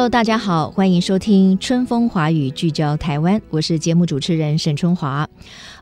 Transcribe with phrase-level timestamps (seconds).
[0.00, 5.28] Hello，大家好，欢迎收听《春风华语》，聚焦台湾，我是节目主持人沈春华。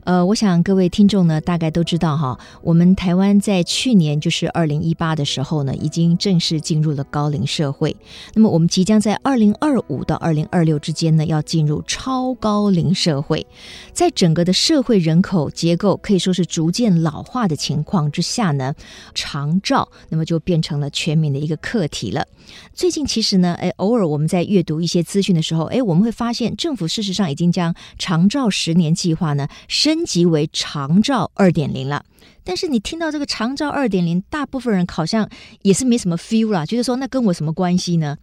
[0.09, 7.95] 呃，我想各位听众呢，大概都知道哈，我们台湾在去年就是二零一八的时候呢，已经正式进入了高龄社会。
[8.33, 13.47] 那么我们即将在二零二五到二零二六之间呢，要进入超高龄社会。
[13.93, 18.73] 在整个的社会人口结构可以说是逐渐老化的情况之下呢，
[19.15, 22.27] 长照那么就变成了全民的一个课题了。
[22.73, 29.97] 最近其实呢，哎，偶尔我们在阅读一些资讯的时候，哎，我们会发现政府事实上已经将长照十年计划呢升。
[29.98, 32.04] 升级为长照二点零了，
[32.44, 35.28] 但是你听到这个长照二点零，大部分人好像
[35.62, 38.16] 也是没什么 feel 啦，就是说那跟我什么关系呢？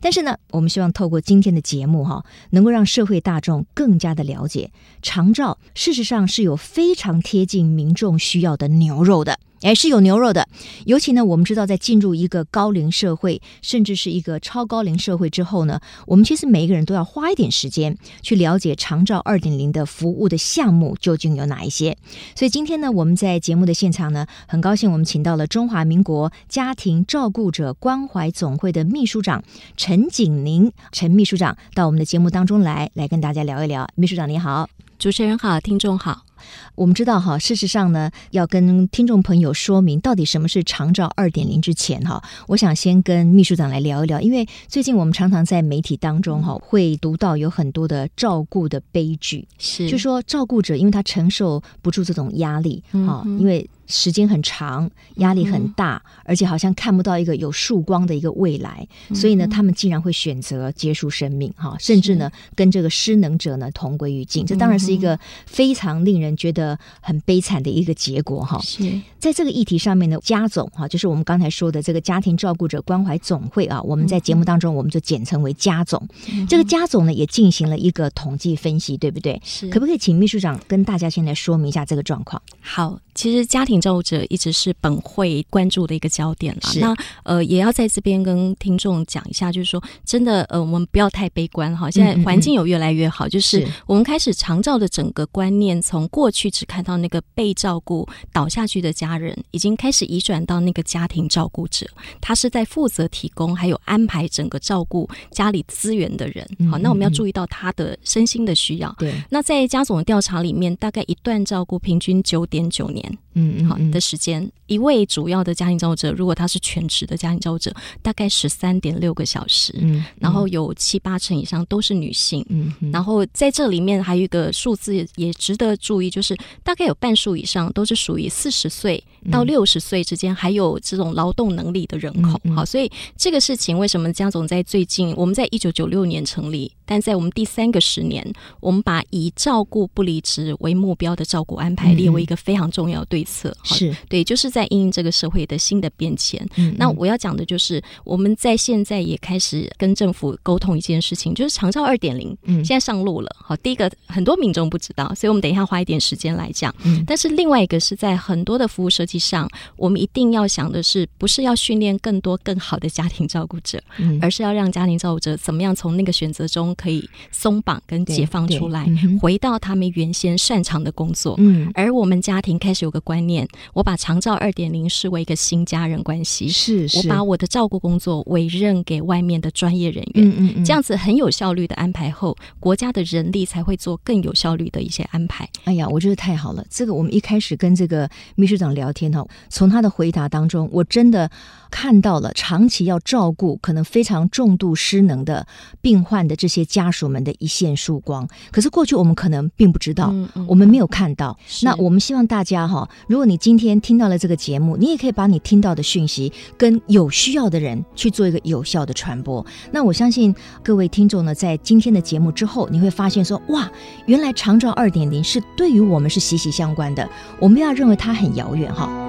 [0.00, 4.70] 但是呢，我们希望透过今天的节目哈，能够让社会大众更加的了解
[5.02, 9.38] 长照，事实上是有非常贴近民众需要的牛肉的。
[9.62, 10.46] 哎，是有牛肉的。
[10.84, 21.96] 尤其呢，我们知道，在进入一个高龄社会，甚至是一个超高龄社会之后呢，我们其实每一个人都要花一点时间去了解长照二点零的服务的项目究竟有哪一些。
[22.34, 29.44] 所以今天呢，我们在在节目的现场呢，很高兴我们请到了中华民国家庭照顾者关怀总会的秘书长
[29.76, 33.86] 陈景宁陈秘书长到我们的节目当中来，来跟大家聊一聊。
[33.94, 36.25] 秘书长你好，主持人好，听众好。
[36.74, 53.68] 我们知道哈，事实上呢，要跟听众朋友说明到底什么是长照二点零之前哈，我想先跟秘书长来聊一聊，因为最近我们常常在媒体当中哈会读到有很多的照顾的悲剧，是就说照顾者因为他承受不住这种压力哈，嗯、因为。
[53.88, 64.44] 时间很长，压力很大，嗯、而且好像看不到一个有曙光的一个未来，嗯、所以呢，他们竟然会选择结束生命，哈，甚至呢，跟这个失能者呢同归于尽。
[64.44, 65.16] 这当然是一个
[65.46, 68.58] 非常令人觉得很悲惨的一个结果，哈。
[68.62, 76.02] 是，在这个议题上面呢，家总哈，就是我们刚才说的这个家庭照顾者关怀总会啊，我们在节目当中我们就简称为家总。
[76.32, 79.38] 嗯、这个家总呢，也进行了一个统计分析，对不对？
[79.44, 82.40] 是，可不可以请秘书长跟大家先来说明一下这个状况？
[82.62, 82.98] 好。
[83.16, 86.60] 其实家庭照顾者一直是本会关注的一个焦点了。
[86.70, 91.90] 是那呃，也要在这边跟听众讲一下，就是说，真的呃，我们不要太悲观哈。
[91.90, 101.86] 现在环境有越来越好，嗯嗯就是我们开始长照的整个观念，从过去只看到那个被照顾倒下去的家人，已经开始移转到那个家庭照顾者，
[102.22, 106.48] 他是在负责提供还有安排整个照顾家里资源的人。
[106.70, 108.90] 好，那我们要注意到他的身心的需要。
[108.98, 109.12] 对。
[109.28, 113.18] 那在家总的调查里面，大概一段照顾平均九点九年。
[113.38, 117.70] 嗯，好的时间，一位主要的家庭照顾者，如果他是全职的家庭照顾者，
[118.00, 138.26] 大概十三点六个小时，嗯，然后有七八成以上都是女性，嗯，然后在这里面还有一个数字也值得注意，就是大概有半数以上都是属于四十岁到六十岁之间，还有这种劳动能力的人口，好，所以这个事情为什么江总在最近，我们在一九九六年成立，但在我们第三个十年，
[138.60, 143.56] 我们把以照顾不离职为目标的照顾安排列为一个非常重要对策。
[143.64, 146.46] 是对，就是在因应这个社会的新的变迁。
[146.76, 153.36] 那我要讲的就是，我们在现在也开始跟政府沟通一件事情，就是长照二点零，现在上路了。
[153.38, 156.74] 好，第一个很多民众不知道，所以我们等一下花一点时间来讲。
[156.84, 168.86] 嗯，但是另外一个是在很多的服务设计上，我们一定要想的是，不是要训练更多更好的家庭照顾者，嗯，而是要让家庭照顾者怎么样从那个选择中可以松绑跟解放出来，
[169.20, 171.34] 回到他们原先擅长的工作。
[171.38, 176.98] 嗯，而我们家庭开始有个观念，我把长照二点零视为一个新家人关系，是，是。
[176.98, 185.48] 我把我的照顾工作委任给外面的专业人员，嗯嗯嗯，这样子很有效率的安排后，国家的人力才会做更有效率的一些安排。
[185.64, 189.05] 哎呀，我觉得太好了，这个我们一开始跟这个秘书长聊天
[189.48, 191.30] 从他的回答当中，我真的
[191.70, 195.46] 看到了长期要照顾可能非常重度失能的
[195.80, 198.28] 病患的这些家属们的一线曙光。
[198.50, 201.36] 可是过去我们可能并不知道，嗯嗯，我们没有看到。
[201.62, 209.44] 那我们希望大家哈，如果你今天听到了这个节目，你也可以把你听到的讯息跟有需要的人去做一个有效的传播。
[209.70, 213.70] 那我相信各位听众呢，在今天的节目之后，你会发现说，哇，
[214.06, 217.08] 原来长照二点零是对于我们是息息相关的。
[217.40, 219.05] 我们不要认为它很遥远哈。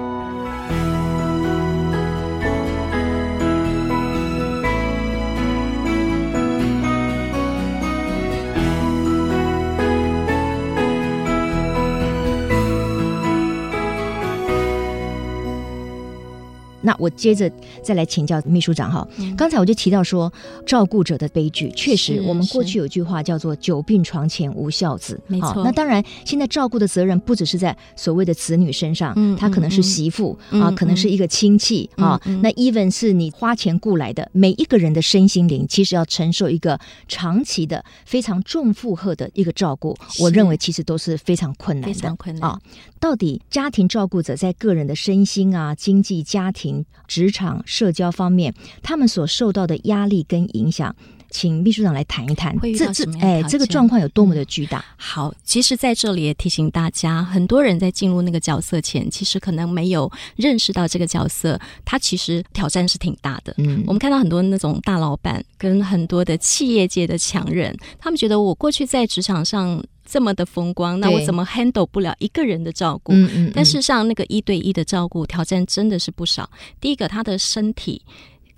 [16.88, 17.52] 那我接着
[17.82, 19.06] 再来请教秘书长哈。
[19.36, 20.32] 刚才我就提到说，
[20.64, 25.62] 照顾者的悲剧，确实，我们过去有句话叫做“久病床前无孝子”，没错。
[25.62, 42.58] 那当然，现在照顾的责任不只是在所谓的子女身上，嗯，他可能是媳妇啊，可能是一个亲戚啊，那 even 是你花钱雇来的，每一个人的身心灵，其实要承受一个长期的非常重负荷的一个照顾，我认为其实都是非常困难的，非常困难啊。
[42.98, 50.94] 到底家庭照顾者在个人的身心啊、经济、家庭、职场、社交方面，他们所受到的压力跟影响，
[51.30, 52.56] 请秘书长来谈一谈。
[52.76, 54.78] 这这哎，这个状况有多么的巨大？
[54.78, 63.54] 嗯、好，其实在这里也提醒大家，很多人在进入那个角色前，其实可能没有认识到这个角色，他其实挑战是挺大的。
[63.58, 69.82] 嗯，我们看到很多那种大老板跟很多的企业界的强人，他们觉得我过去在职场上。
[70.08, 73.12] 这么的风光，那我怎么 handle 不了一个人的照顾？
[73.12, 73.52] 嗯嗯。
[73.54, 76.48] 但事实上，那个一对一的照顾挑战真的是不少。
[76.80, 78.02] 第一个，他的身体。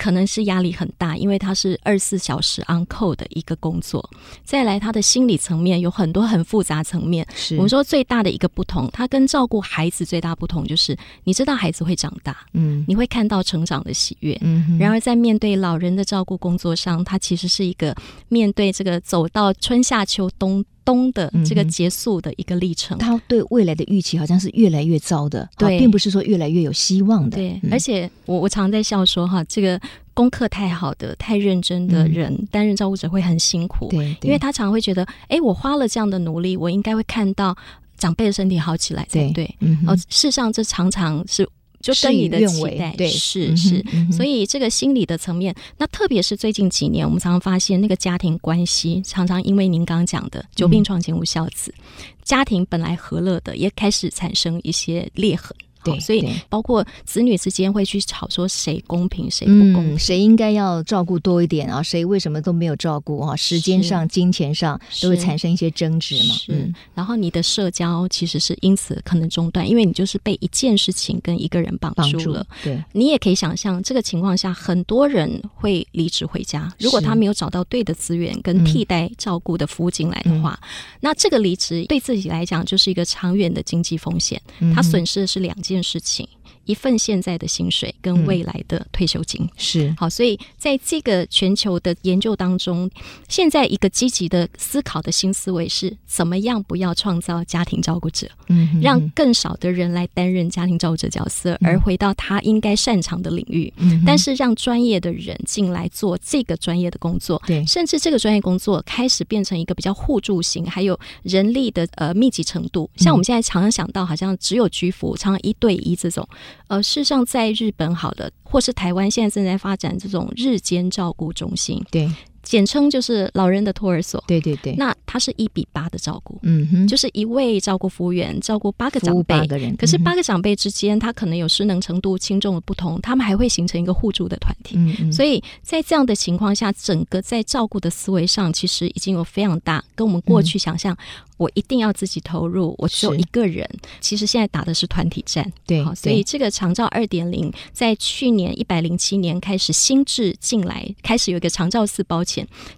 [0.02, 4.02] 可能是压力很大，因为他是二十四小时 on call 的一个工作。
[4.42, 7.26] 再来，他的心理层面有很多很复杂层面。
[7.36, 14.34] 是我们说最大的一个不同，他跟照顾孩子最大不同就是，你知道孩子会长大，嗯，你会看到成长的喜悦。
[14.40, 17.94] 嗯，然而在面对老人的照顾工作上，他其实是一个
[18.30, 22.98] 面对这个走到春夏秋冬冬的这个结束的一个历程。
[22.98, 27.36] 他对未来的预期好像是越来越糟的，对，并不是说越来越有希望的。
[27.36, 29.80] 对，而且我我常在笑说哈，这个。
[30.12, 37.56] 功课太好的、太认真的人，嗯、担任照顾者会很辛苦，对，对，因为他常会觉得，哎，我花了这样的努力，我应该会看到
[37.96, 39.32] 长辈的身体好起来才对。
[39.32, 41.48] 对，嗯、哦，事实上这常常是
[41.80, 55.56] 就跟你的期待对是是，嗯、所以这个心理的层面，那特别是最近几年，我们常常发现那个家庭关系常常因为您刚刚讲的“久病床前无孝子”，嗯、家庭本来和乐的，也开始产生一些裂痕。
[55.82, 61.82] 对，所以包括子女之间会去吵说谁公平谁不公平，谁应该要照顾多一点啊？
[61.82, 63.34] 谁为什么都没有照顾啊？
[63.34, 66.34] 时间上、金钱上都会产生一些争执嘛。
[66.48, 72.46] 嗯，然后你的社交其实是因此可能中断，因为你就是被一件事情跟一个人绑住了。
[72.62, 76.70] 对，你也可以想象这个情况下，很多人会离职回家。
[76.78, 80.60] 如果他没有找到对的资源跟替代照顾的服务进来的话，
[81.00, 84.40] 那这个离职对自己来讲就是一个长远的经济风险，
[84.74, 85.69] 他损失的是两件。
[85.70, 86.28] 件事情，
[86.64, 89.94] 一份现在的薪水跟未来的退休金、嗯、是。
[89.96, 92.90] 好，所以在这个全球的研究当中，
[93.28, 115.54] 现在一个积极的思考的新思维是怎么样不要创造家庭照顾者，嗯让更少的人来担任家庭照顾者角色，嗯、而回到他应该擅长的领域，嗯、但是让专业的人进来做这个专业的工作，对，甚至这个专业工作开始变成一个比较互助型，还有人力的呃密集程度，像我们现在常常想到，好像只有居服，常常一。
[115.60, 116.26] 对一这种，
[116.68, 122.10] 呃，事实上，在日本好的，或是台湾现在正在发展这种日间照顾中心，对。
[122.50, 124.22] 简称就是老人的托儿所。
[124.26, 129.76] 对对对，那它是一比八的照顾，嗯哼，就是一位照顾服务员照顾八个长辈，八个人。
[129.76, 134.74] 可是八个长辈之间，他可能有失能程度轻重的不同，他们还会形成一个互助的团体。
[134.76, 140.96] 嗯嗯，所以在这样的情况下，整个在照顾的思维上，其实已经有非常大，跟我们过去想象，
[141.36, 143.64] 我一定要自己投入，我只有一个人。
[144.00, 145.52] 其实现在打的是团体战。
[145.64, 152.24] 对，好，所以这个长照二点零在去年一百零七年开始新制进来，开始有一个长照四包。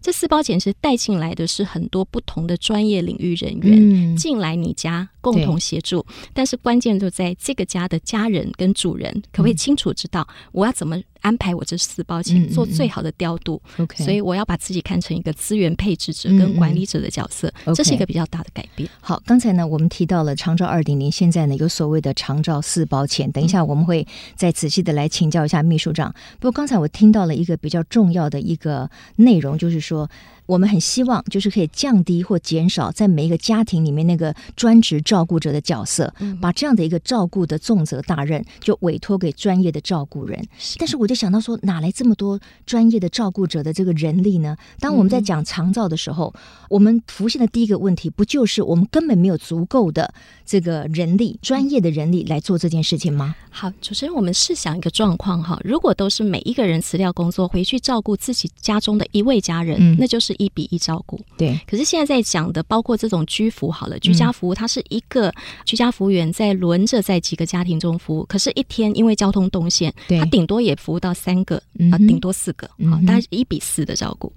[0.00, 18.86] 这四包钱是带进来的是很多不同的专业领域人员进来你家共同协助，但是关键就在这个家的家人跟主人可不可以清楚知道我要怎么安排我这四包钱做最好的调度？OK，所以我要把自己看成一个资源配置者跟管理者的角色，这是一个比较大的改变。
[19.00, 26.14] 好，刚才呢我们提到了长照二点零，现在呢有所谓的长照四包钱，等一下我们会再仔细的来请教一下秘书长。
[26.38, 29.52] 不过刚才我听到了一个比较重要的一个内容。
[29.62, 30.10] 就是说，
[30.52, 40.46] 我们很希望，就是可以降低或减少在每一个家庭里面那个专职照顾者的角色，把这样的一个照顾的重责大任就委托给专业的照顾人。
[40.76, 44.54] 但是我就想到说，哪来这么多专业的照顾者的这个人力呢？
[44.78, 46.34] 当我们在讲长照的时候，
[46.68, 50.12] 我们浮现的第一个问题，不就是我们根本没有足够的
[50.44, 53.34] 这个人力、专业的人力来做这件事情吗？
[53.48, 61.20] 好，主持人，我们试想一个状况哈，如果都是每一个人辞掉工作回去照顾自己家中的一位家人，嗯、那就是一比一照顾。
[61.36, 61.58] 对。
[61.66, 65.32] 可是现在在讲的，包括这种居服好了，居家服务，它是一个
[65.64, 71.56] 居家服务员在轮着在几个家庭中服务，可是，一天因为交通动线，对他顶多也服务到三个
[71.92, 74.32] 啊，顶多四个，好，大概一比四的照顾。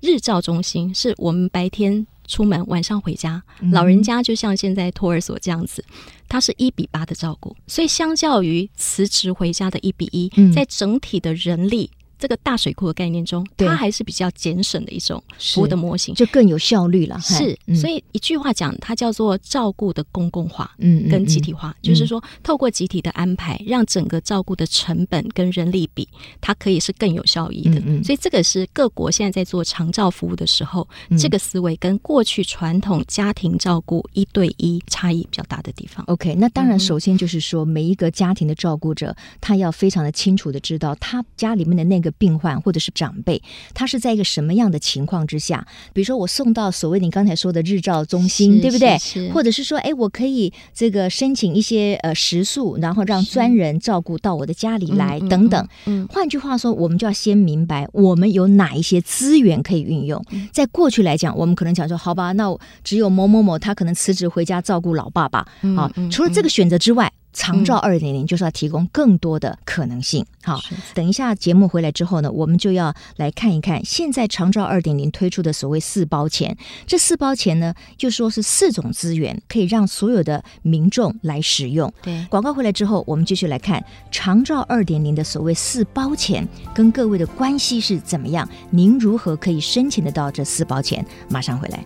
[0.00, 2.06] 日照中心是我们白天。
[2.30, 5.84] 出门，晚上回家，老人家就像现在托儿所这样子，
[6.28, 11.90] 他是一比八的照顾，所以相较于辞职回家的一比一，在整体的人力。
[12.20, 17.18] 这个大水库的概念中，它还是比较节省的一种服务的模型，就更有效率了。
[17.20, 26.06] 是，嗯、所以一句话讲，它叫做照顾的公共化，嗯，跟集体化，嗯嗯、就是说透过集体的安排，让整个照顾的成本跟人力比，
[26.42, 27.78] 它可以是更有效益的。
[27.80, 36.04] 嗯嗯、所以这个是各国现在在做长照服务的时候，嗯、这个思维跟过去传统家庭照顾一对一差异比较大的地方。
[36.06, 42.09] OK，那当然，首先就是说，每一个家庭的照顾者，他要非常的清楚的知道，他家里面的那个。
[42.12, 43.42] 病患或者是长辈，
[43.74, 45.66] 他是在一个什么样的情况之下？
[45.92, 48.98] 比如说，我送到所谓你刚才说的日照中心，对不对？
[49.32, 55.68] 或者是说，哎，我可以这个申请一些呃食宿，然后让专人照顾到我的家里来，等等。
[55.86, 60.24] 嗯，换句话说，我们就要先明白我们有哪一些资源可以运用。
[60.52, 65.90] 在过去来讲，我们可能讲说，好吧，那只有某某某他可能辞职回家照顾老爸爸啊。
[66.10, 67.12] 除了这个选择之外。
[67.32, 70.24] 长照二点零就是要提供更多的可能性。
[70.42, 70.58] 好，
[70.94, 76.56] 等一下节目回来之后呢，我们就要来看一看现在长照二点零推出的所谓四包钱。
[76.86, 81.92] 这四包钱呢，就说是四种资源可以让所有的民众来使用。
[82.02, 88.48] 对，广告回来之后，我们继续来看长照二点零的所谓四包钱跟各位的关系是怎么样？
[88.70, 91.04] 您如何可以申请得到这四包钱？
[91.28, 91.84] 马上回来。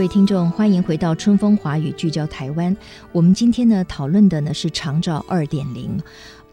[0.00, 2.74] 各位听众，欢迎回到春风华语，聚焦台湾。
[3.12, 6.00] 我们今天呢，讨论的呢是长照二点零。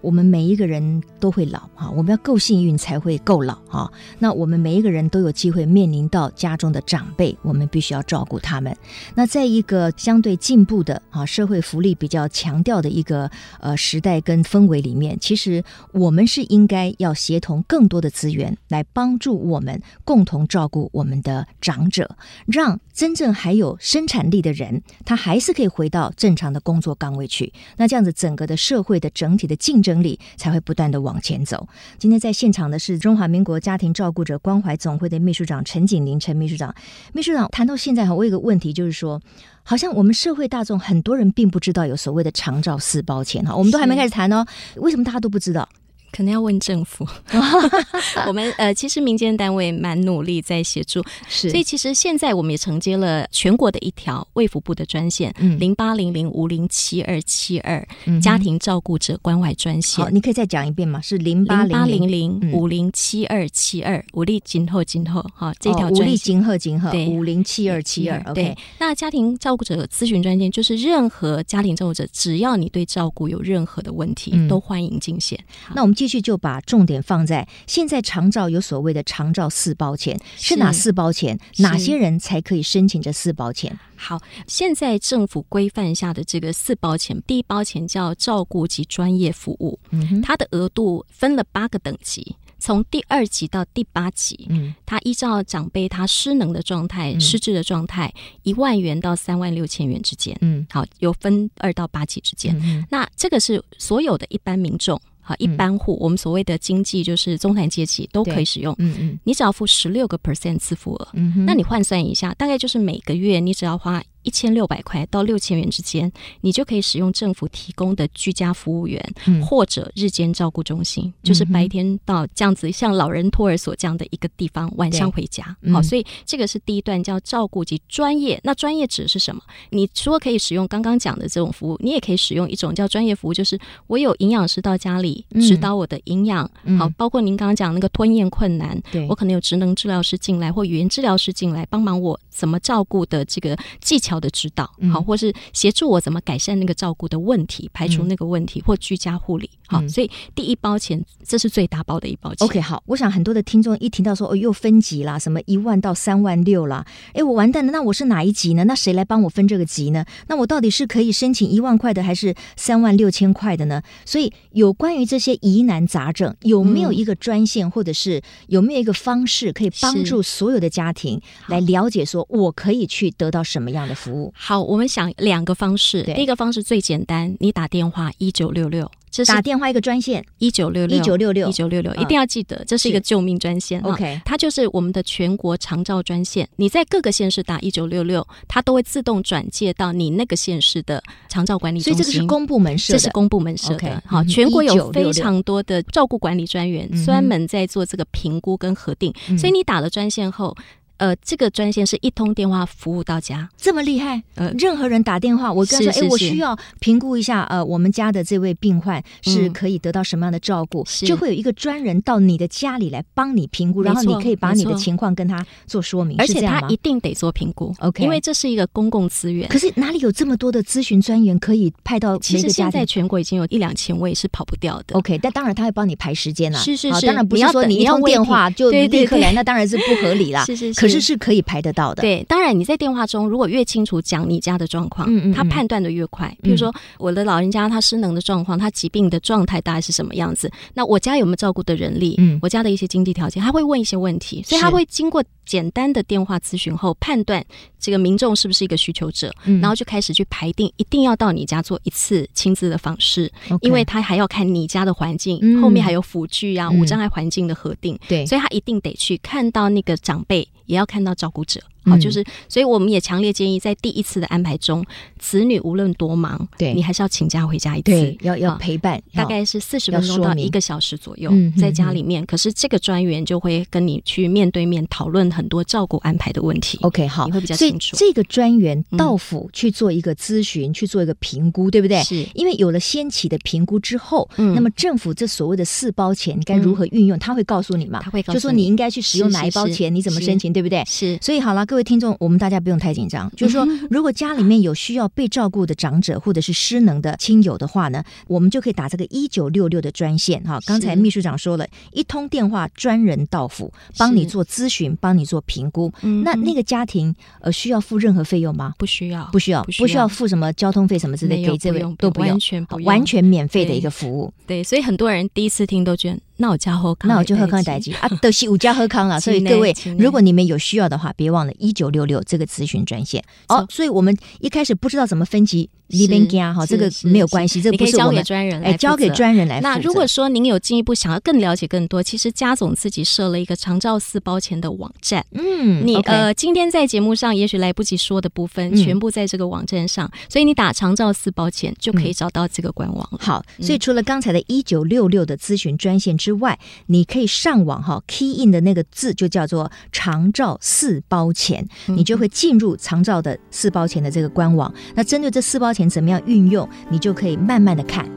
[0.01, 3.91] 我们每一个人都会老哈，我们要够幸运才会够老哈。
[4.19, 8.75] 那我们每一个人都有机会面临到家中的长辈，我们必须要照顾他们。
[9.15, 27.51] 那在一个相对进步的啊社会福利比较强调的一个呃时代跟氛围里面，其实我们是应该要协同更多的资源来帮助我们共同照顾我们的长者，让真正还有生产力的人，他还是可以回到正常的工作岗位去。
[27.75, 29.96] 那这样子，整个的社会的整体的竞争。
[29.97, 31.67] 整理才会不断的往前走。
[31.97, 36.73] 今天在现场的是中华民国家庭照顾者关怀总会的秘书长陈景林陈秘书长。
[37.13, 39.19] 秘书长谈到现在哈，我有个问题就是说，
[39.63, 45.67] 好像我们社会大众很多人并不知道有所谓的长照四包钱哈，我们都还没开始谈哦，为什么大家都不知道？
[46.17, 47.07] 可能要问政府，
[48.25, 57.87] 我们呃，其实民间单位蛮努力在协助，是，所以其实现在我们也承接了全国的一条卫福部的专线，零八零零五零七二七二
[58.19, 60.03] 家庭照顾者关怀专线。
[60.03, 60.99] 好，你可以再讲一遍吗？
[61.01, 68.19] 是零八零零五零七二七二五力今后今后哈，这条专线五力今后今后对五零七二七二。
[68.33, 75.37] 对，那家庭照顾者咨询专线就是任何家庭照顾者，只要你对照顾有任何的问题，都欢迎进线。
[75.75, 75.97] 那我们。
[75.97, 80.57] 继续就把重点放在现在长照有所谓的长照四包钱，是。
[80.57, 81.39] 哪四包钱？
[81.59, 83.77] 哪些人才可以申请这四包钱？
[83.95, 104.99] 好，现在政府规范下的这个四包钱，第一包钱叫照顾及专业服务，嗯，它的额度分了八个等级，从第二级到第八级，嗯，它依照长辈他失能的状态、嗯、失智的状态，一万元到三万六千元之间，嗯，好，有分二到八级之间，嗯、那这个是所有的一般民众。
[105.27, 108.73] 好，一般户，我们所谓的经济就是中产阶级都可以使用。
[108.79, 114.01] 嗯嗯，你只要付十六个 percent 自付额，嗯，那你换算一下，大概就是每个月你只要花。
[114.27, 125.55] 一千六百块到六千元之间，你就可以使用政府提供的居家服务员，嗯、或者日间照顾中心，就是白天到这样子像老人托儿所这样的一个地方，晚上回家。
[125.71, 128.37] 好，所以这个是第一段叫照顾及专业。
[128.43, 129.41] 那专业指的是什么？
[129.69, 133.57] 你除了可以使用刚刚讲的这种服务，你也可以使用一种叫专业服务，就是
[133.87, 136.51] 我有营养师到家里指导我的营养。
[136.65, 144.16] 嗯、好，包括您刚刚讲那个吞咽困难，对我可能有职能治疗师进来或语言治疗师进来帮忙我怎么照顾的这个技巧。
[144.17, 149.49] 条的指导，好、嗯，或是协助我怎么改善那个照顾的问题，排除那个问题，嗯、或居家护理。
[149.67, 152.45] 好，所以第一包钱，这是最大包的一包钱。
[152.45, 158.63] OK，好，我想很多的听众一听到说哦，又分级啦，什么一万到三万六啦，哎，我完蛋了，那我是哪一级呢？
[158.63, 160.05] 那谁来帮我分这个级呢？
[160.27, 163.81] 那我到底是可以申请一万块的，还是三万六千块的呢？
[164.05, 174.31] 所以有关于这些疑难杂症，有没有一个专线，或者是有没有一个方式可以帮助所有的家庭来了解，说我可以去得到什么样的服务？
[174.35, 178.89] 好，我们想两个方式，第一个方式最简单，你打电话一九六六。
[179.09, 183.81] 这是打电话一个专线一九六六一九六六一九六六，一定要记得，这是一个救命专线。
[183.81, 186.47] OK，它就是我们的全国长照专线。
[186.57, 191.93] 你在各个县市打一九六六，它都会自动转介到你那个县市的长照管理中心。
[191.95, 194.03] 所以这个是公部门设的，这是公部门设的。
[194.05, 199.11] 好，全国有非常多的照顾管理专员，专门在做这个评估跟核定。
[199.37, 200.55] 所以你打了专线后。
[200.97, 204.21] 呃，这个专线是一通电话服务到家，这么厉害。
[204.35, 219.47] 呃，任何人打电话，我跟他说，哎，我需要评估一下，呃，我们家的这位病患是可以得到什么样的照顾，嗯、就会有一个专人到你的家里来帮你评估，然后你可以把你的情况跟他做说明，而且他一定得做评估，OK，因为这是一个公共资源。
[219.49, 222.17] 可是哪里有这么多的咨询专员可以派到？
[222.19, 225.17] 其实现在全国已经有一两千位是跑不掉的，OK。
[225.19, 230.43] 但当然他会帮你排时间了，是是是，当然不是说你一通电话就立刻来，那当然是不合理啦。
[230.45, 232.01] 是 是是，可是是可以排得到的。
[232.01, 236.35] 对，当然你在电话中如果越清楚讲你家的状况，嗯嗯，他判断的越快。
[236.41, 240.49] 比如说我的老人家他失能的状况，他疾病的状态大概是什么样子？
[240.73, 242.15] 那我家有没有照顾的人力？
[242.17, 247.43] 嗯，我家的一些经济条件，他会问一些问题，所以他会经过简单的电话咨询后判断
[247.79, 260.47] 这个民众是不是一个需求者，然后就开始去排定，一定要到你家做一次亲自的访视，因为他还要看你家的环境，后面还有辅具啊、无障碍环境的核定，对，所以他一定得去看到那个长辈。
[260.67, 261.61] 也要看到照顾者。
[261.87, 264.85] 好，就是，所以我们也强烈建议，在第一次的安排中，
[265.19, 272.25] 子女无论多忙，对你还是要请假回家一次，对，要要陪伴，大概是四十分钟到一个小时左右，在家里面。
[272.25, 276.77] 可是这个专员就会跟你去面对面讨论很多照顾安排的问题。
[276.81, 277.95] OK，好，你会比较清楚。
[277.97, 282.03] 这个专员到府去做一个咨询，去做一个评估，对不对？
[282.03, 287.99] 是因为有了先期的评估之后，那么政府这所谓的四包钱该如何运用，他会告诉你嘛？
[288.01, 290.83] 他会告诉你，就说你应该去使用哪一包钱，你怎么申请，对不对？
[290.85, 291.17] 是。
[291.21, 292.57] 所以好了，各位听众，我们大家。
[292.57, 300.59] 不用太紧张，就是说，如果家里面有需要被照顾的长者或者是失能的亲友的话呢，我们就可以打这个一九六六的专线哈。
[300.65, 305.93] 刚才秘书长说了一通电话，专人到府帮你做咨询，帮你做评估。
[306.23, 308.73] 那那个家庭呃需要付任何费用吗？
[308.79, 312.39] 不需要，不需要，不需要付什么交通费什么之类，给这位都不用，
[312.83, 314.33] 完全免费的一个服务。
[314.47, 316.19] 对，所以很多人第一次听都觉得。
[316.37, 319.19] 那我家喝康，那我就喝康代志啊，都是五家喝康了。
[319.21, 323.23] 所以各位，如果你们有需要的话，别忘了一九六六这个咨询专线。
[323.49, 325.69] 哦，所以我们一开始不知道怎么分级。
[325.87, 329.61] 里边加哈，这个没有关系，这个不是我们专人哎，交给专人来。
[329.61, 335.25] 那如果说您有进一步想要更了解更多，其实家总自己设了一个长照四包钱的网站。
[335.31, 343.09] 嗯，你呃，今天在节目上也许来不及说的部分，全部在这个网站上，所以你打长照四包钱就可以找到这个官网。
[343.17, 354.73] 好，所以除了刚才的一九六六的咨询专线之外，你可以上网哈，key in 的那个字就叫做长照四包钱，你就会进入长照的四包钱的这个官网。
[354.95, 355.73] 那针对这四包。
[355.77, 358.16] 钱怎么样运用，你就可以慢慢的看。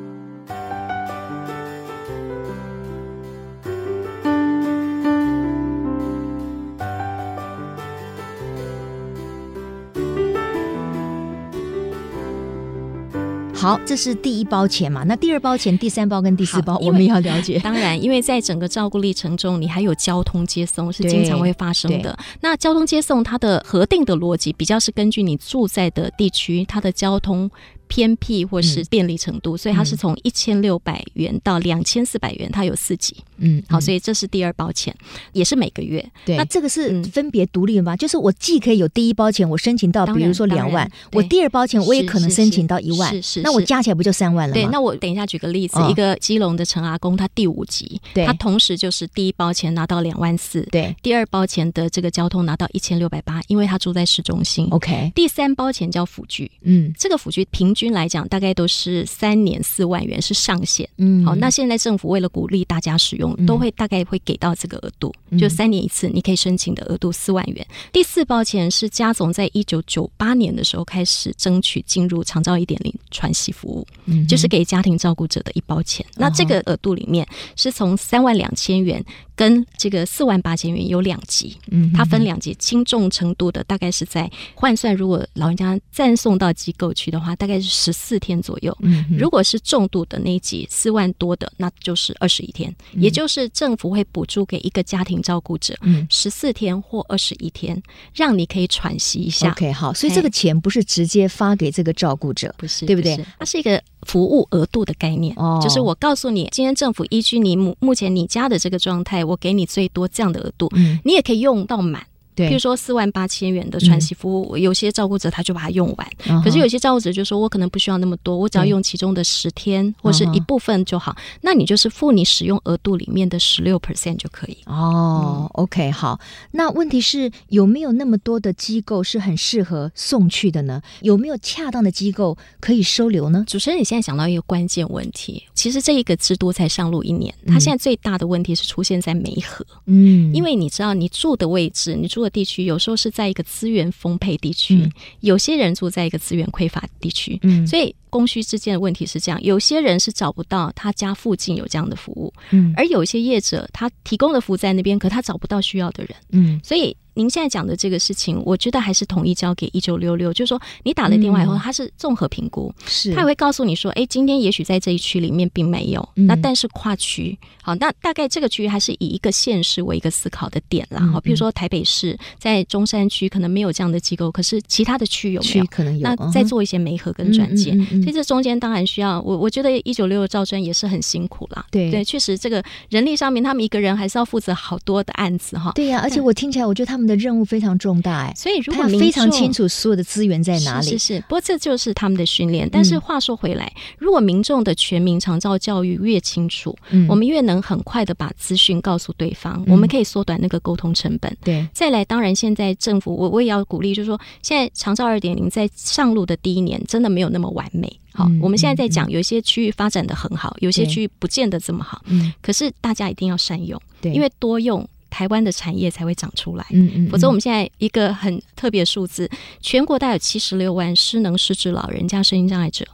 [13.60, 15.04] 好，这是第一包钱嘛？
[15.04, 17.58] 那第二包钱、第三包跟第四包，我们要了解。
[17.58, 22.18] 当然，因为在整个照顾历程中，你还有交通接送是经常会发生的。
[22.40, 27.50] 那交通接送它的核定的逻辑，比较是根据你住在的地区，它的交通。
[27.90, 33.16] 偏僻或是便利程度，嗯、所以它是从一千六百元到两千四百元，它有四级。
[33.38, 34.94] 嗯，好，所以这是第二包钱，
[35.32, 36.06] 也是每个月。
[36.24, 37.94] 对，那这个是分别独立的吗？
[37.94, 44.54] 嗯、就是我既可以有第一包钱，我申请到，比如说两万，我第二包钱我也可能申请到一万，是是，那我加起来不就三万了吗？
[44.54, 54.68] 对，那我等一下举个例子，哦、一个基隆的陈阿公，他第五级，对，他同时就是第一包钱拿到两万四，对，第二包钱的这个交通拿到一千六百八，因为他住在市中心。
[54.70, 57.90] OK，第三包钱叫辅具，嗯，这个辅具平均。
[57.90, 60.88] 来讲，大概都是三年四万元是上限。
[60.98, 67.66] 嗯，好，那现在政府为了鼓励大家使用，都会大概会给到这个额度，嗯、就三年一次，你可以申请的额度四万元。
[67.92, 76.04] 第四包钱是家总在一九九八年的时候开始争取进入长照一点零传息服务，嗯，就是给家庭照顾者的一包钱。
[76.10, 88.76] 嗯、那这个额度里面是从三万两千元跟这个四万八千元有两级，嗯，它分两级，轻重程度的大概是在换算，如果老人家暂送到机构去的话，大概是十四天左右。
[88.80, 97.80] 嗯，如果是重度的那一级四万多的，那就是二十一天，嗯、也就是政府会补助给一个家庭照顾者，嗯，十四天或二十一天，
[98.12, 99.50] 让你可以喘息一下。
[99.52, 103.18] OK，好，所以这个钱不是直接发给这个照顾者，不是，对不对？
[103.38, 109.20] 它是一个服务额度的概念，哦，就是我告诉你，今天政府依据你目目前你家的这个状态。
[109.30, 112.04] 我给你最多这样的额度，嗯，你也可以用到满。
[112.34, 121.12] 对，譬如说四万八千元的传息服务，嗯、有些照顾者他就把它用完，嗯、可是有些照顾者就说，我可能不需要那么多，我只要用其中的十天、嗯、或是一部分就好。
[121.12, 124.56] 嗯、那你就是付你使用额度里面的十六 percent 就可以。
[124.66, 126.18] 哦、嗯、，OK，好。
[126.52, 130.80] 那问题是有没有那么多的机构是很适合送去的呢？
[131.00, 133.44] 有没有恰当的机构可以收留呢？
[133.46, 139.64] 主持人，你现在想到一个关键问题，其实这一个制度才上路一年，它现在最大的问题是出现在梅河。
[139.86, 142.30] 嗯，因为你知道你住的位置，你住的。
[142.30, 156.96] 地区有时候是在一个资源丰沛地区，嗯、有些人住在一个资源匮乏地区，嗯，所以供需之间的问题是这样：有些人是找不到他家附近有这样的服务，嗯，而有些业者他提供的服务在那边，可他找不到需要的人，嗯，所以。
[157.14, 163.12] 您现在讲的这个事情，我觉得还是统一交给一九六六，就是说你打了电话以后，他是综合评估，是。
[163.12, 175.66] 他也会告诉你说，哎，今天也许在这一区里面并没有，那但是跨区，好，那大概这个区域还是以一个县市为一个思考的点啦，好，比如说台北市在中山区可能没有这样的机构，可是其他的区有没有？
[175.66, 181.90] 可能有，那再做一些媒合跟转介，所以这中间当然需要我，我觉得一九六六赵专也是很辛苦啦，对。
[181.90, 191.20] 对，确实这个人力上面，他们一个人还是要负责好多的案子哈，对呀，而且我听起来，我觉得他们的任务非常重大哎，所以如果他非常清楚所有的资源在哪里，是，是是。
[191.22, 192.68] 不过这就是他们的训练。
[192.70, 201.34] 但是话说回来，嗯、如果民众的全民长照教育越清楚，嗯，我们越能很快的把资讯告诉对方，嗯、我们可以缩短那个沟通成本。
[201.42, 207.90] 对，再来，当然现在政府我我也要鼓励，就是说现在长照二点零在上路的第一年，真的没有那么完美。
[208.12, 212.02] 好，嗯、我们现在在讲，有一些区域发展的很好，有些区域不见得这么好。
[212.06, 214.86] 嗯，可是大家一定要善用，对，因为多用。
[215.10, 219.28] 台湾的产业才会长出来，嗯嗯，否则我们现在一个很特别数字，
[219.60, 222.86] 全国大概有七十六万失能失智老人加身心障碍者。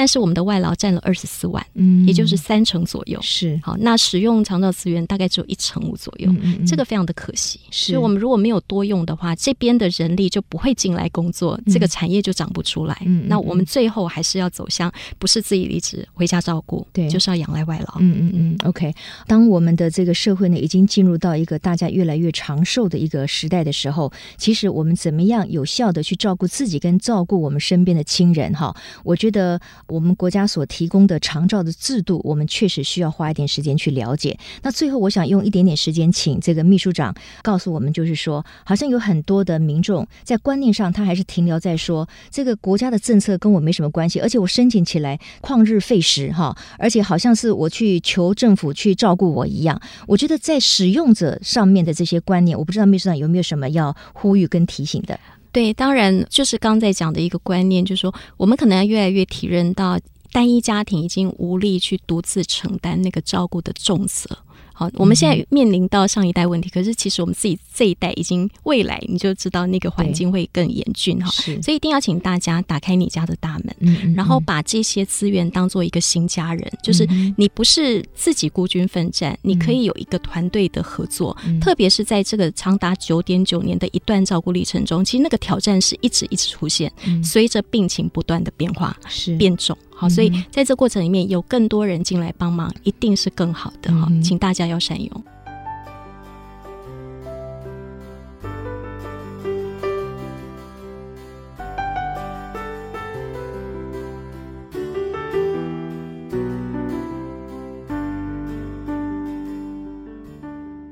[0.00, 3.20] 但是我们的外劳占了二十四万，嗯，也就是三成左右。
[3.20, 7.60] 是好，那使用长照资源大概只有一成五左右，嗯嗯，这个非常的可惜。
[7.70, 12.96] 是，所以我们如果没有多用的话，这边的人力就不会进来工作，嗯、这个产业就长不出来。
[13.04, 17.96] 嗯，那我们最后还是要走向不是自己离职回家照顾，对，就是要仰赖外劳。
[17.98, 18.56] 嗯嗯嗯。
[18.64, 18.94] OK，
[19.26, 28.50] 当我们的这个社会呢已经进入到一个大家越来越长寿的一个时代的时候，其实我们怎么样有效的去照顾自己跟照顾我们身边的亲人？
[28.54, 29.60] 哈，我觉得。
[29.90, 34.38] 我们国家所提供的长照的制度，我们确实需要花一点时间去了解。
[34.62, 49.80] 那最后，我想用一点点时间，请这个秘书长告诉我们，就是说，好像有很多的民众在观念上，他还是停留在说，这个国家的政策跟我没什么关系，而且我申请起来旷日费时哈，而且好像是我去求政府去照顾我一样。
[50.06, 55.18] 我觉得在使用者上面的这些观念，我不知道秘书长有没有什么要呼吁跟提醒的。
[55.52, 59.98] 对，当然就是刚才讲的一个观念，就是说我们可能要越来越体认到，
[60.32, 64.38] 单一家庭已经无力去独自承担那个照顾的重责。
[64.80, 71.30] 好，我们现在面临到上一代问题，可是其实我们自己这一代已经未来你就知道那个环境会更严峻哈，
[71.62, 86.90] 所以一定要请大家打开你家的大门，嗯嗯，然后把这些资源当做一个新家人，就是你不是自己孤军奋战，你可以有一个团队的合作，特别是在这个长达九点九年的一段照顾历程中，其实那个挑战是一直一直出现，
[87.22, 89.36] 随着病情不断的变化是。
[89.36, 89.76] 变重。
[90.00, 95.24] 好，所以在这过程里面有更多人进来帮忙，一定是更好的哈，请大家要善用。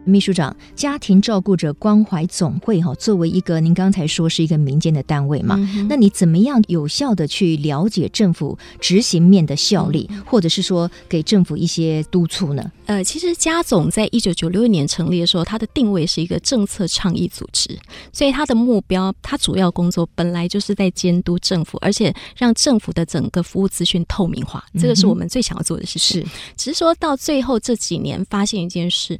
[0.09, 12.73] 秘书长，家庭照顾者关怀总会哈，作为一个您刚才说是一个民间的单位嘛，嗯、那你怎么样有效的去了解政府执行面的效力，嗯、或者是说给政府一些督促呢？
[12.87, 17.79] 呃，其实家总在一九九六年成立的时候，它的定位是一个政策倡议组织，
[18.11, 26.23] 所以它的目标，它主要工作本来就是在监督政府，而且让政府的整个服务资讯透明化，这个是我们最想要做的事情。
[26.23, 29.19] 嗯、是，只是说到最后这几年，发现一件事。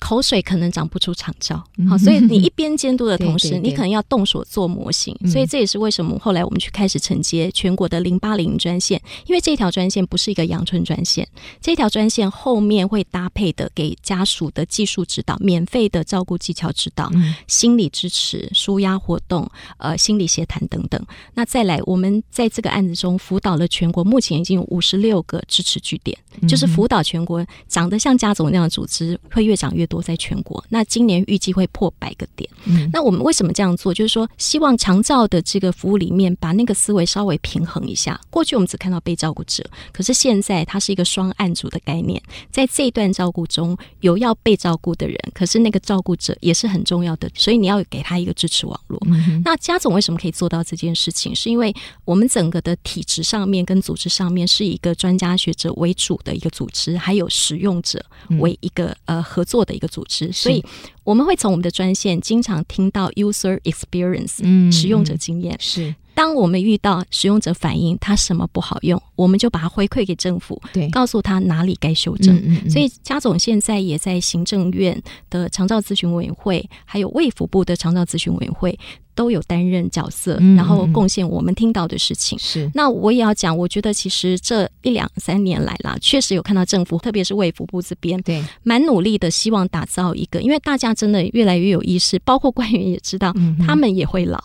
[0.00, 5.16] 口水可能长不出长照，好，所以你 一边监督的同时，你可能要动手做模型。
[5.30, 11.28] 所以这也是为什么后来我们去开始承接全国的零八零专线，因为这条专线不是一个阳春专线，
[11.60, 17.10] 这条专线后面会搭配的给家属的技术指导、免费的照顾技巧指导、
[17.46, 21.00] 心理支持、舒压活动、呃心理协谈等等。
[21.34, 26.16] 那再来，我们在这个案子中辅导了全国，目前已经有五十六个支持据点，
[26.48, 32.48] 就是辅导全国长得像家总那样的组织会越长越多在全国，那今年预计会破百个点。
[32.64, 33.92] 嗯，那我们为什么这样做？
[33.92, 38.18] 就是说，希望长照的这个服务里面，把那个思维稍微平衡一下。
[38.30, 48.98] 过去我们只看到被照顾者，可是现在它是一个双案组的概念，在这一段照顾中有要被照顾的人，可是那个照顾者也是很重要的，所以你要给他一个支持网络。
[49.06, 51.34] 嗯，那家总为什么可以做到这件事情？
[51.34, 51.74] 是因为
[52.04, 58.04] 我们整个的体制上面跟组织上面是一个专家学者为主的一个组织，还有使用者
[58.38, 60.30] 为一个呃合作的一个组织。
[60.30, 60.64] 所以
[61.02, 65.92] 我们会从我们的专线经常听到 user experience，嗯，使用者经验是。
[66.14, 72.34] 当我们遇到使用者反映他什么不好用，我们就把它回馈给政府，对，告诉他哪里该修正。
[72.36, 72.70] 嗯嗯嗯。
[72.70, 78.78] 所以家总现在也在行政院的长照咨询委员会，还有卫福部的长照咨询委员会
[79.14, 82.38] 都有担任角色，然后贡献我们听到的事情。
[82.38, 82.70] 是。
[82.74, 94.42] 那我也要讲，我觉得其实这一两三年来啦，确实有看到政府，特别是卫福部这边，对，蛮努力的，希望打造一个，因为大家真的越来越有意识，包括官员也知道，嗯、他们也会老。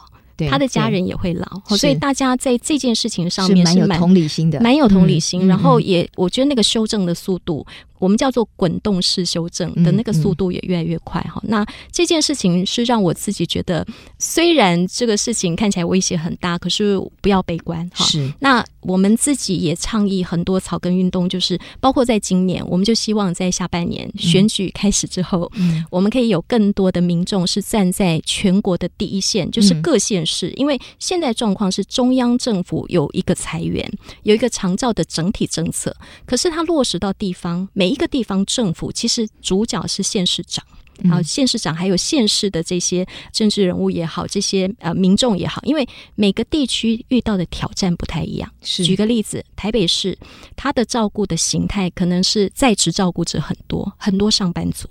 [0.50, 5.48] 他的家人也会老，所以大家在这件事情上面是蛮有同理心的，蛮有同理心。
[5.48, 7.65] 然后也，我觉得那个修正的速度。
[8.06, 11.41] 我们叫做滚动式修正的那个速度也越来越快哈。
[11.41, 13.84] 嗯嗯、那这件事情是让我自己觉得，
[14.20, 18.06] 虽然这个事情看起来威胁很大，可是不要悲观哈。
[18.06, 18.32] 是。
[18.39, 33.91] 那我们自己也倡议很多草根运动，就是包括在今年，我们就希望在下半年选举开始之后，嗯，我们可以有更多的民众是站在全国的第一线，就是各县市，因为现在状况是中央政府有一个裁员，
[34.22, 35.96] 有一个长照的整体政策，
[36.28, 37.94] 可是它落实到地方每。
[37.95, 40.62] 每一个地方政府其实主角是县市长，
[41.01, 48.51] 然后县市长还有县市的这些政治人物也好，这些呃民众也好，因为每个地区遇到的挑战不太一样。
[48.62, 50.17] 是举个例子，台北市
[50.58, 54.89] 他的照顾的形态可能是在职照顾者很多，很多上班族。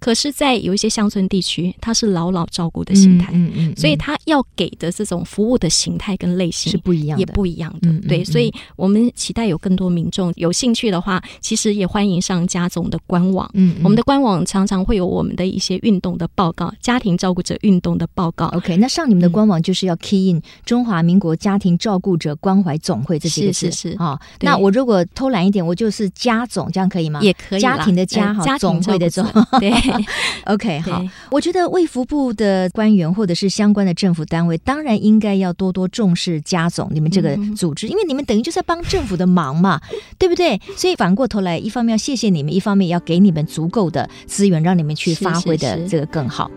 [0.00, 7.92] 可是，在有一些乡村地区，它是老老照顾的形态，嗯嗯所以他要给的这种服务的形态跟类型是不一样，也不一样的。
[8.08, 13.48] 对，所以我们期待有更多民众有兴趣的话，其实也欢迎上家总的官网。
[13.54, 18.46] 嗯，嗯我们的官网常常会有我们的一些运动的报告，家庭照顾者运动的报告。
[18.48, 23.70] OK，那上你们的官网就是要 key in 中华民国家庭照顾者关怀总会这几个字。
[23.70, 23.98] 是是是。
[23.98, 27.20] 好，那我如果偷懒一点，我就是家总，这样可以吗？
[27.20, 27.60] 也可以。
[27.60, 29.26] 家庭的家哈，总会的总。
[29.58, 29.72] 对。
[30.46, 39.80] OK，好，我觉得卫福部的官员或者是相关的政府单位，当然应该要多多重视家总你们这个组织，因为你们等于就是在帮政府的忙嘛，
[40.18, 40.60] 对不对？
[40.76, 46.50] 所以反过头来，一方面要谢谢你们，一方面要给你们足够的资源，让你们去发挥的这个更好。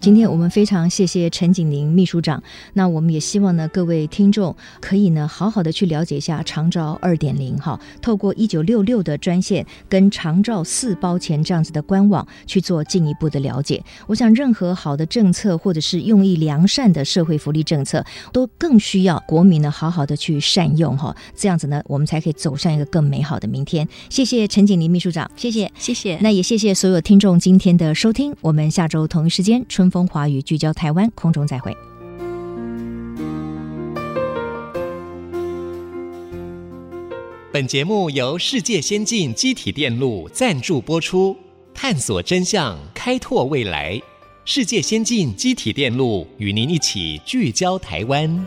[0.00, 13.84] 今天我们非常谢谢陈景宁秘书长，那我们也希望呢，各位听众可以呢，好好的去了解一下长照二点零哈，透过一九六六的专线跟长照四包钱这样子的官网去做进一步的了解。
[14.06, 23.86] 我想，任何好的政策或者是用意良善的社会福利政策，都更需要国民呢好好的去善用哈，这样子呢，我们才可以走向一个更美好的明天。
[24.08, 26.16] 谢谢陈景宁秘书长，谢谢，谢谢。
[26.22, 31.76] 那也谢谢所有听众今天的收听，我们下周同一时间风华语聚焦台湾，空中再会。
[37.52, 41.36] 本节目由世界先进机体电路赞助播出，
[41.74, 44.00] 探索真相，开拓未来。
[44.44, 48.46] 世界先进机体电路与您一起聚焦台湾。